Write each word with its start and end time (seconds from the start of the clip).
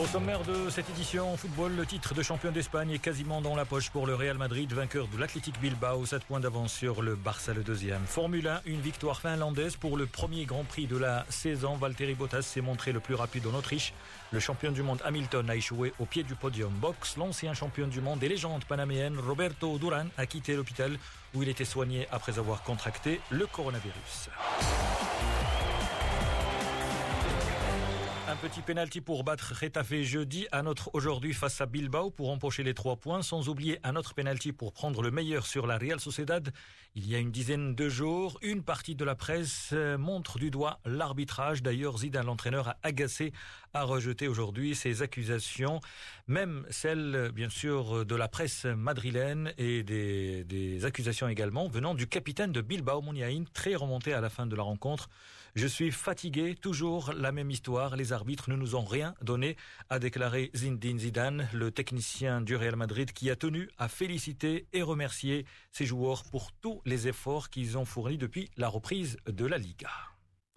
Au 0.00 0.06
sommaire 0.06 0.44
de 0.44 0.70
cette 0.70 0.88
édition 0.90 1.36
football, 1.36 1.74
le 1.74 1.84
titre 1.84 2.14
de 2.14 2.22
champion 2.22 2.52
d'Espagne 2.52 2.92
est 2.92 3.00
quasiment 3.00 3.40
dans 3.40 3.56
la 3.56 3.64
poche 3.64 3.90
pour 3.90 4.06
le 4.06 4.14
Real 4.14 4.38
Madrid, 4.38 4.72
vainqueur 4.72 5.08
de 5.08 5.18
l'Athletic 5.18 5.60
Bilbao, 5.60 6.06
7 6.06 6.22
points 6.22 6.38
d'avance 6.38 6.72
sur 6.72 7.02
le 7.02 7.16
Barça 7.16 7.52
le 7.52 7.64
deuxième. 7.64 8.04
Formule 8.06 8.46
1, 8.46 8.60
une 8.66 8.80
victoire 8.80 9.20
finlandaise 9.20 9.74
pour 9.74 9.96
le 9.96 10.06
premier 10.06 10.44
Grand 10.44 10.62
Prix 10.62 10.86
de 10.86 10.96
la 10.96 11.26
saison. 11.30 11.74
Valtteri 11.74 12.14
Bottas 12.14 12.42
s'est 12.42 12.60
montré 12.60 12.92
le 12.92 13.00
plus 13.00 13.16
rapide 13.16 13.48
en 13.48 13.54
Autriche. 13.54 13.92
Le 14.30 14.38
champion 14.38 14.70
du 14.70 14.84
monde 14.84 15.02
Hamilton 15.04 15.50
a 15.50 15.56
échoué 15.56 15.92
au 15.98 16.04
pied 16.04 16.22
du 16.22 16.36
podium. 16.36 16.72
Box, 16.74 17.16
l'ancien 17.16 17.52
champion 17.52 17.88
du 17.88 18.00
monde 18.00 18.22
et 18.22 18.28
légende 18.28 18.64
panaméenne 18.66 19.18
Roberto 19.18 19.78
Duran 19.78 20.06
a 20.16 20.26
quitté 20.26 20.54
l'hôpital 20.54 20.96
où 21.34 21.42
il 21.42 21.48
était 21.48 21.64
soigné 21.64 22.06
après 22.12 22.38
avoir 22.38 22.62
contracté 22.62 23.20
le 23.30 23.46
coronavirus. 23.46 24.30
Un 28.28 28.36
petit 28.36 28.60
pénalty 28.60 29.00
pour 29.00 29.24
battre 29.24 29.54
Retafe 29.58 30.02
jeudi, 30.02 30.46
un 30.52 30.66
autre 30.66 30.90
aujourd'hui 30.92 31.32
face 31.32 31.62
à 31.62 31.66
Bilbao 31.66 32.10
pour 32.10 32.30
empocher 32.30 32.62
les 32.62 32.74
trois 32.74 32.96
points, 32.96 33.22
sans 33.22 33.48
oublier 33.48 33.78
un 33.84 33.96
autre 33.96 34.12
pénalty 34.12 34.52
pour 34.52 34.74
prendre 34.74 35.00
le 35.00 35.10
meilleur 35.10 35.46
sur 35.46 35.66
la 35.66 35.78
Real 35.78 35.98
Sociedad. 35.98 36.52
Il 36.94 37.08
y 37.08 37.14
a 37.14 37.18
une 37.18 37.30
dizaine 37.30 37.74
de 37.74 37.88
jours, 37.88 38.38
une 38.42 38.62
partie 38.62 38.94
de 38.94 39.04
la 39.06 39.14
presse 39.14 39.72
montre 39.98 40.38
du 40.38 40.50
doigt 40.50 40.78
l'arbitrage. 40.84 41.62
D'ailleurs, 41.62 41.96
Zidane, 41.96 42.26
l'entraîneur, 42.26 42.68
a 42.68 42.76
agacé, 42.82 43.32
a 43.78 43.84
rejeté 43.84 44.26
aujourd'hui 44.26 44.74
ces 44.74 45.02
accusations, 45.02 45.80
même 46.26 46.66
celles, 46.68 47.30
bien 47.32 47.48
sûr, 47.48 48.04
de 48.04 48.16
la 48.16 48.26
presse 48.26 48.64
madrilène 48.64 49.52
et 49.56 49.84
des, 49.84 50.84
accusations 50.84 51.28
également 51.28 51.68
venant 51.68 51.94
du 51.94 52.08
capitaine 52.08 52.50
de 52.50 52.60
Bilbao, 52.60 53.00
Mouniaïn, 53.02 53.44
très 53.52 53.76
remonté 53.76 54.12
à 54.12 54.20
la 54.20 54.30
fin 54.30 54.46
de 54.46 54.56
la 54.56 54.64
rencontre. 54.64 55.08
Je 55.54 55.66
suis 55.66 55.92
fatigué, 55.92 56.56
toujours 56.56 57.12
la 57.12 57.30
même 57.30 57.52
histoire. 57.52 57.96
Les 57.96 58.12
arbitres 58.12 58.50
ne 58.50 58.56
nous 58.56 58.74
ont 58.74 58.84
rien 58.84 59.14
donné, 59.22 59.56
a 59.90 60.00
déclaré 60.00 60.50
Zinedine 60.56 60.98
Zidane, 60.98 61.48
le 61.52 61.70
technicien 61.70 62.40
du 62.40 62.56
Real 62.56 62.76
Madrid, 62.76 63.12
qui 63.12 63.30
a 63.30 63.36
tenu 63.36 63.70
à 63.78 63.88
féliciter 63.88 64.66
et 64.72 64.82
remercier 64.82 65.46
ses 65.70 65.86
joueurs 65.86 66.24
pour 66.24 66.50
tous 66.52 66.82
les 66.84 67.06
efforts 67.06 67.48
qu'ils 67.48 67.78
ont 67.78 67.84
fournis 67.84 68.18
depuis 68.18 68.50
la 68.56 68.68
reprise 68.68 69.18
de 69.26 69.46
la 69.46 69.58
Liga. 69.58 69.90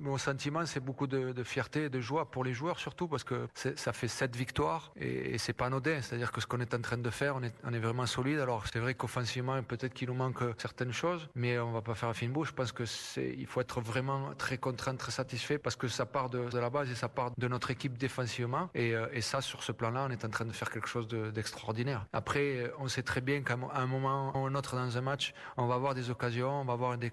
Mon 0.02 0.18
sentiment, 0.18 0.66
c'est 0.66 0.80
beaucoup 0.80 1.06
de, 1.06 1.44
fierté 1.44 1.86
et 1.86 1.90
de 1.90 2.02
joie 2.02 2.32
pour 2.32 2.44
les 2.44 2.54
joueurs, 2.54 2.80
surtout 2.80 3.08
parce 3.08 3.24
que 3.24 3.48
ça 3.54 3.94
fait 3.94 4.08
sept 4.08 4.36
victoires 4.36 4.92
et, 5.00 5.38
c'est 5.38 5.54
pas 5.54 5.68
anodin. 5.68 6.02
C'est-à-dire 6.02 6.32
que 6.32 6.42
ce 6.42 6.48
qu'on 6.48 6.60
est 6.60 6.74
en 6.74 6.82
train 6.82 6.98
de 6.98 7.10
faire, 7.12 7.36
on 7.36 7.74
est, 7.74 7.80
vraiment 7.80 8.08
solide. 8.08 8.40
Alors 8.40 8.66
c'est 8.68 8.80
vrai 8.80 8.96
qu'offensivement, 8.96 9.62
peut-être 9.62 9.94
qu'il 9.94 10.08
nous 10.08 10.16
manque 10.16 10.40
certaines 10.58 10.92
choses, 10.92 11.30
mais 11.36 11.60
on 11.60 11.72
va 11.72 11.82
pas 11.82 11.94
faire 11.94 12.10
un 12.10 12.14
fine 12.14 12.32
bouche. 12.32 12.50
Je 12.50 12.54
pense 12.54 12.72
que 12.72 12.86
c'est, 12.86 13.36
il 13.38 13.46
faut 13.46 13.62
être 13.62 13.80
vraiment 13.80 14.34
très 14.36 14.58
content, 14.58 14.96
très 14.96 15.12
satisfait 15.12 15.60
parce 15.60 15.76
que 15.76 15.88
ça 15.88 16.06
part 16.06 16.30
de, 16.30 16.50
la 16.58 16.70
base 16.70 16.90
et 16.90 16.96
ça 16.96 17.08
part 17.08 17.32
de 17.38 17.48
notre 17.48 17.70
équipe 17.70 17.98
défensivement. 17.98 18.70
Et, 18.74 18.96
euh, 18.96 19.08
et 19.14 19.22
ça, 19.22 19.42
sur 19.42 19.62
ce 19.62 19.72
plan-là, 19.72 20.08
on 20.10 20.12
est 20.12 20.26
en 20.26 20.30
train 20.30 20.46
de 20.46 20.52
faire 20.52 20.72
quelque 20.72 20.88
chose 20.88 21.08
d'extraordinaire. 21.08 22.06
Après, 22.12 22.72
on 22.80 22.88
sait 22.88 23.04
très 23.04 23.22
bien 23.22 23.42
qu'à 23.44 23.58
un 23.74 23.86
moment 23.86 24.36
ou 24.36 24.48
un 24.48 24.56
autre 24.56 24.76
dans 24.76 24.98
un 24.98 25.02
match, 25.02 25.34
on 25.58 25.68
va 25.68 25.76
avoir 25.76 25.94
des 25.94 26.10
occasions, 26.10 26.62
on 26.62 26.66
va 26.66 26.74
avoir 26.74 26.98
des 26.98 27.12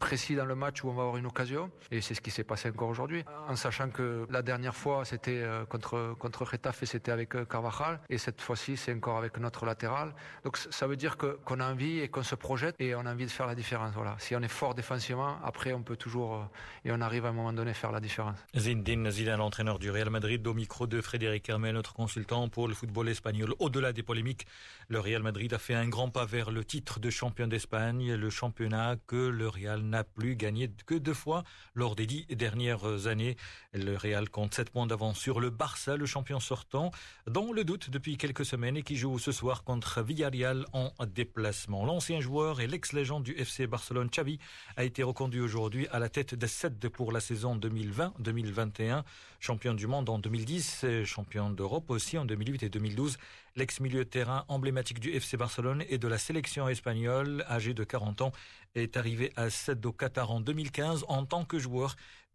précis 0.00 0.34
dans 0.34 0.46
le 0.46 0.56
match 0.56 0.82
où 0.82 0.88
on 0.88 0.94
va 0.94 1.02
avoir 1.02 1.16
une 1.16 1.26
occasion. 1.26 1.70
C'est 2.08 2.14
ce 2.14 2.22
qui 2.22 2.30
s'est 2.30 2.44
passé 2.44 2.70
encore 2.70 2.88
aujourd'hui. 2.88 3.22
En 3.48 3.56
sachant 3.56 3.90
que 3.90 4.26
la 4.30 4.40
dernière 4.40 4.74
fois, 4.74 5.04
c'était 5.04 5.42
euh, 5.42 5.66
contre, 5.66 6.16
contre 6.18 6.44
Retafe 6.44 6.82
et 6.82 6.86
c'était 6.86 7.12
avec 7.12 7.34
euh, 7.34 7.44
Carvajal. 7.44 8.00
Et 8.08 8.16
cette 8.16 8.40
fois-ci, 8.40 8.78
c'est 8.78 8.94
encore 8.94 9.18
avec 9.18 9.36
notre 9.38 9.66
latéral. 9.66 10.14
Donc 10.42 10.56
ça 10.56 10.86
veut 10.86 10.96
dire 10.96 11.18
que, 11.18 11.38
qu'on 11.44 11.60
a 11.60 11.70
envie 11.70 11.98
et 11.98 12.08
qu'on 12.08 12.22
se 12.22 12.34
projette 12.34 12.76
et 12.78 12.94
on 12.94 13.04
a 13.04 13.12
envie 13.12 13.26
de 13.26 13.30
faire 13.30 13.46
la 13.46 13.54
différence. 13.54 13.92
Voilà. 13.94 14.16
Si 14.18 14.34
on 14.34 14.40
est 14.40 14.48
fort 14.48 14.74
défensivement, 14.74 15.36
après, 15.44 15.74
on 15.74 15.82
peut 15.82 15.96
toujours, 15.96 16.34
euh, 16.36 16.86
et 16.86 16.92
on 16.92 17.00
arrive 17.02 17.26
à 17.26 17.28
un 17.28 17.32
moment 17.32 17.52
donné, 17.52 17.74
faire 17.74 17.92
la 17.92 18.00
différence. 18.00 18.38
Zinedine 18.56 19.10
Zidane, 19.10 19.38
l'entraîneur 19.38 19.78
du 19.78 19.90
Real 19.90 20.08
Madrid, 20.08 20.46
au 20.46 20.54
micro 20.54 20.86
de 20.86 21.02
Frédéric 21.02 21.46
Hermel, 21.50 21.74
notre 21.74 21.92
consultant 21.92 22.48
pour 22.48 22.68
le 22.68 22.74
football 22.74 23.10
espagnol. 23.10 23.52
Au-delà 23.58 23.92
des 23.92 24.02
polémiques, 24.02 24.46
le 24.88 24.98
Real 24.98 25.22
Madrid 25.22 25.52
a 25.52 25.58
fait 25.58 25.74
un 25.74 25.88
grand 25.88 26.08
pas 26.08 26.24
vers 26.24 26.50
le 26.50 26.64
titre 26.64 27.00
de 27.00 27.10
champion 27.10 27.48
d'Espagne, 27.48 28.14
le 28.14 28.30
championnat 28.30 28.96
que 29.06 29.28
le 29.28 29.46
Real 29.46 29.82
n'a 29.82 30.04
plus 30.04 30.36
gagné 30.36 30.70
que 30.86 30.94
deux 30.94 31.12
fois 31.12 31.44
lors 31.74 31.97
des 31.98 32.06
dix 32.06 32.26
dernières 32.26 33.08
années. 33.08 33.36
Le 33.74 33.96
Real 33.96 34.30
compte 34.30 34.54
7 34.54 34.70
points 34.70 34.86
d'avance 34.86 35.18
sur 35.18 35.40
le 35.40 35.50
Barça, 35.50 35.96
le 35.96 36.06
champion 36.06 36.38
sortant, 36.38 36.92
dont 37.26 37.52
le 37.52 37.64
doute 37.64 37.90
depuis 37.90 38.16
quelques 38.16 38.44
semaines 38.44 38.76
et 38.76 38.82
qui 38.82 38.96
joue 38.96 39.18
ce 39.18 39.32
soir 39.32 39.64
contre 39.64 40.00
Villarreal 40.00 40.64
en 40.72 40.92
déplacement. 41.06 41.84
L'ancien 41.84 42.20
joueur 42.20 42.60
et 42.60 42.68
l'ex-légende 42.68 43.24
du 43.24 43.32
FC 43.32 43.66
Barcelone, 43.66 44.10
Xavi, 44.10 44.38
a 44.76 44.84
été 44.84 45.02
reconduit 45.02 45.40
aujourd'hui 45.40 45.88
à 45.88 45.98
la 45.98 46.08
tête 46.08 46.36
des 46.36 46.46
7 46.46 46.88
pour 46.88 47.10
la 47.10 47.18
saison 47.18 47.56
2020-2021. 47.56 49.02
Champion 49.40 49.74
du 49.74 49.88
monde 49.88 50.08
en 50.08 50.20
2010, 50.20 50.86
champion 51.04 51.50
d'Europe 51.50 51.90
aussi 51.90 52.16
en 52.16 52.24
2008 52.24 52.62
et 52.62 52.68
2012. 52.68 53.18
L'ex-milieu 53.56 54.04
de 54.04 54.08
terrain 54.08 54.44
emblématique 54.46 55.00
du 55.00 55.10
FC 55.10 55.36
Barcelone 55.36 55.82
et 55.88 55.98
de 55.98 56.06
la 56.06 56.18
sélection 56.18 56.68
espagnole, 56.68 57.44
âgé 57.48 57.74
de 57.74 57.82
40 57.82 58.20
ans, 58.20 58.32
est 58.76 58.96
arrivé 58.96 59.32
à 59.34 59.50
7 59.50 59.84
au 59.84 59.92
Qatar 59.92 60.30
en 60.30 60.40
2015 60.40 61.04
en 61.08 61.24
tant 61.24 61.44
que 61.44 61.58
joueur. 61.58 61.77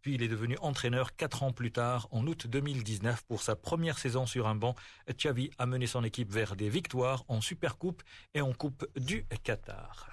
Puis 0.00 0.14
il 0.14 0.22
est 0.22 0.28
devenu 0.28 0.56
entraîneur 0.60 1.16
quatre 1.16 1.42
ans 1.42 1.52
plus 1.52 1.72
tard, 1.72 2.08
en 2.10 2.26
août 2.26 2.46
2019, 2.46 3.24
pour 3.24 3.42
sa 3.42 3.56
première 3.56 3.98
saison 3.98 4.26
sur 4.26 4.46
un 4.46 4.54
banc. 4.54 4.74
Xavi 5.10 5.50
a 5.56 5.64
mené 5.64 5.86
son 5.86 6.04
équipe 6.04 6.30
vers 6.30 6.56
des 6.56 6.68
victoires 6.68 7.24
en 7.28 7.40
Supercoupe 7.40 8.02
et 8.34 8.42
en 8.42 8.52
Coupe 8.52 8.86
du 8.96 9.24
Qatar. 9.42 10.10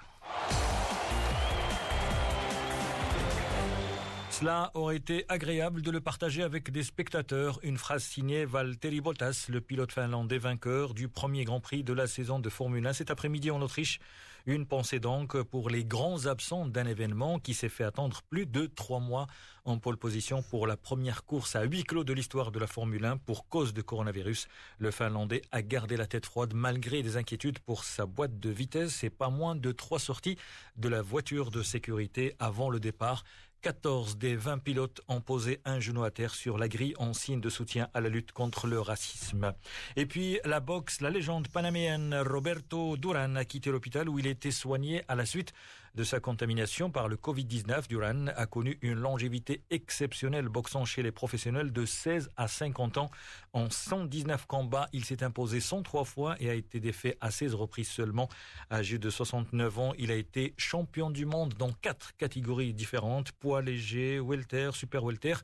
Cela 4.42 4.72
aurait 4.74 4.96
été 4.96 5.24
agréable 5.28 5.82
de 5.82 5.92
le 5.92 6.00
partager 6.00 6.42
avec 6.42 6.72
des 6.72 6.82
spectateurs. 6.82 7.60
Une 7.62 7.78
phrase 7.78 8.02
signée 8.02 8.44
Valtteri 8.44 9.00
Bottas, 9.00 9.46
le 9.48 9.60
pilote 9.60 9.92
finlandais 9.92 10.38
vainqueur 10.38 10.94
du 10.94 11.06
premier 11.06 11.44
Grand 11.44 11.60
Prix 11.60 11.84
de 11.84 11.92
la 11.92 12.08
saison 12.08 12.40
de 12.40 12.48
Formule 12.48 12.84
1 12.84 12.92
cet 12.92 13.12
après-midi 13.12 13.52
en 13.52 13.62
Autriche. 13.62 14.00
Une 14.46 14.66
pensée 14.66 14.98
donc 14.98 15.40
pour 15.44 15.70
les 15.70 15.84
grands 15.84 16.26
absents 16.26 16.66
d'un 16.66 16.86
événement 16.86 17.38
qui 17.38 17.54
s'est 17.54 17.68
fait 17.68 17.84
attendre 17.84 18.22
plus 18.30 18.44
de 18.46 18.66
trois 18.66 18.98
mois 18.98 19.28
en 19.64 19.78
pole 19.78 19.96
position 19.96 20.42
pour 20.42 20.66
la 20.66 20.76
première 20.76 21.24
course 21.24 21.54
à 21.54 21.62
huis 21.62 21.84
clos 21.84 22.02
de 22.02 22.12
l'histoire 22.12 22.50
de 22.50 22.58
la 22.58 22.66
Formule 22.66 23.04
1 23.04 23.18
pour 23.18 23.48
cause 23.48 23.72
de 23.72 23.80
coronavirus. 23.80 24.48
Le 24.78 24.90
Finlandais 24.90 25.42
a 25.52 25.62
gardé 25.62 25.96
la 25.96 26.08
tête 26.08 26.26
froide 26.26 26.52
malgré 26.52 27.04
des 27.04 27.16
inquiétudes 27.16 27.60
pour 27.60 27.84
sa 27.84 28.06
boîte 28.06 28.40
de 28.40 28.50
vitesse 28.50 29.04
et 29.04 29.10
pas 29.10 29.30
moins 29.30 29.54
de 29.54 29.70
trois 29.70 30.00
sorties 30.00 30.36
de 30.74 30.88
la 30.88 31.00
voiture 31.00 31.52
de 31.52 31.62
sécurité 31.62 32.34
avant 32.40 32.70
le 32.70 32.80
départ. 32.80 33.22
14 33.62 34.18
des 34.18 34.34
20 34.34 34.58
pilotes 34.58 35.02
ont 35.06 35.20
posé 35.20 35.60
un 35.64 35.78
genou 35.78 36.02
à 36.02 36.10
terre 36.10 36.34
sur 36.34 36.58
la 36.58 36.68
grille 36.68 36.94
en 36.98 37.12
signe 37.12 37.40
de 37.40 37.48
soutien 37.48 37.88
à 37.94 38.00
la 38.00 38.08
lutte 38.08 38.32
contre 38.32 38.66
le 38.66 38.80
racisme. 38.80 39.54
Et 39.94 40.04
puis 40.04 40.40
la 40.44 40.58
boxe, 40.58 41.00
la 41.00 41.10
légende 41.10 41.46
panaméenne 41.46 42.12
Roberto 42.26 42.96
Duran 42.96 43.36
a 43.36 43.44
quitté 43.44 43.70
l'hôpital 43.70 44.08
où 44.08 44.18
il 44.18 44.26
était 44.26 44.50
soigné 44.50 45.04
à 45.06 45.14
la 45.14 45.26
suite 45.26 45.52
de 45.94 46.04
sa 46.04 46.20
contamination 46.20 46.90
par 46.90 47.08
le 47.08 47.16
Covid-19. 47.16 47.88
Duran 47.88 48.26
a 48.34 48.46
connu 48.46 48.78
une 48.82 48.94
longévité 48.94 49.62
exceptionnelle 49.70 50.48
boxant 50.48 50.84
chez 50.84 51.02
les 51.02 51.12
professionnels 51.12 51.72
de 51.72 51.84
16 51.84 52.30
à 52.36 52.48
50 52.48 52.98
ans. 52.98 53.10
En 53.52 53.68
119 53.68 54.46
combats, 54.46 54.88
il 54.92 55.04
s'est 55.04 55.22
imposé 55.22 55.60
103 55.60 56.04
fois 56.04 56.36
et 56.40 56.48
a 56.48 56.54
été 56.54 56.80
défait 56.80 57.18
à 57.20 57.30
16 57.30 57.54
reprises 57.54 57.88
seulement. 57.88 58.28
Âgé 58.70 58.98
de 58.98 59.10
69 59.10 59.78
ans, 59.78 59.92
il 59.98 60.10
a 60.10 60.14
été 60.14 60.54
champion 60.56 61.10
du 61.10 61.26
monde 61.26 61.54
dans 61.54 61.72
quatre 61.72 62.16
catégories 62.16 62.72
différentes 62.72 63.32
poids 63.32 63.60
léger, 63.60 64.20
welter, 64.20 64.70
super 64.72 65.04
welter 65.04 65.34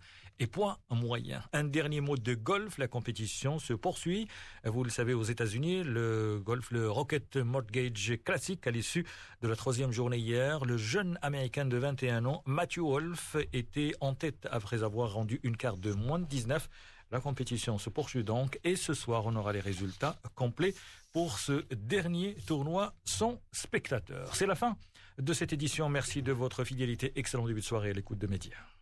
et 0.40 0.46
poids 0.46 0.78
moyen. 0.90 1.42
Un 1.52 1.64
dernier 1.64 2.00
mot 2.00 2.16
de 2.16 2.34
golf, 2.34 2.78
la 2.78 2.88
compétition 2.88 3.58
se 3.58 3.72
poursuit. 3.72 4.28
Vous 4.64 4.84
le 4.84 4.90
savez 4.90 5.14
aux 5.14 5.22
États-Unis, 5.22 5.82
le 5.84 6.40
golf, 6.42 6.70
le 6.70 6.90
Rocket 6.90 7.36
Mortgage 7.36 8.18
Classic 8.24 8.64
à 8.66 8.70
l'issue 8.70 9.06
de 9.42 9.48
la 9.48 9.56
troisième 9.56 9.92
journée 9.92 10.18
hier, 10.18 10.64
le 10.64 10.76
jeune 10.76 11.18
américain 11.22 11.64
de 11.64 11.76
21 11.76 12.24
ans, 12.24 12.42
Matthew 12.46 12.80
Wolf, 12.80 13.36
était 13.52 13.92
en 14.00 14.14
tête 14.14 14.48
après 14.50 14.82
avoir 14.82 15.12
rendu 15.12 15.40
une 15.42 15.56
carte 15.56 15.80
de 15.80 15.92
moins 15.92 16.18
de 16.18 16.26
19. 16.26 16.68
La 17.10 17.20
compétition 17.20 17.78
se 17.78 17.88
poursuit 17.88 18.24
donc 18.24 18.60
et 18.64 18.76
ce 18.76 18.92
soir 18.92 19.24
on 19.24 19.34
aura 19.36 19.52
les 19.52 19.60
résultats 19.60 20.20
complets 20.34 20.74
pour 21.12 21.38
ce 21.38 21.64
dernier 21.74 22.34
tournoi 22.46 22.94
sans 23.04 23.40
spectateurs. 23.50 24.34
C'est 24.34 24.46
la 24.46 24.54
fin 24.54 24.76
de 25.18 25.32
cette 25.32 25.52
édition. 25.52 25.88
Merci 25.88 26.22
de 26.22 26.32
votre 26.32 26.64
fidélité. 26.64 27.12
Excellent 27.16 27.46
début 27.46 27.60
de 27.60 27.64
soirée 27.64 27.90
à 27.90 27.92
l'écoute 27.94 28.18
de 28.18 28.26
médias. 28.26 28.68